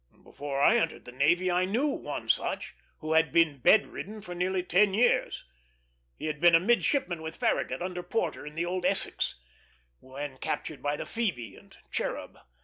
Before 0.23 0.59
I 0.59 0.77
entered 0.77 1.05
the 1.05 1.11
navy 1.11 1.51
I 1.51 1.65
knew 1.65 1.85
one 1.85 2.27
such, 2.27 2.73
who 3.01 3.13
had 3.13 3.31
been 3.31 3.59
bed 3.59 3.85
ridden 3.85 4.19
for 4.19 4.33
nearly 4.33 4.63
ten 4.63 4.95
years. 4.95 5.45
He 6.17 6.25
had 6.25 6.39
been 6.39 6.55
a 6.55 6.59
midshipman 6.59 7.21
with 7.21 7.35
Farragut 7.35 7.83
under 7.83 8.01
Porter 8.01 8.43
in 8.43 8.55
the 8.55 8.65
old 8.65 8.83
Essex, 8.83 9.35
when 9.99 10.39
captured 10.39 10.81
by 10.81 10.97
the 10.97 11.05
Phoebe 11.05 11.55
and 11.55 11.77
Cherub. 11.91 12.39